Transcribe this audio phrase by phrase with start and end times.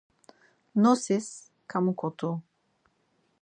[0.81, 1.27] Nosis
[1.69, 2.29] kamukotu.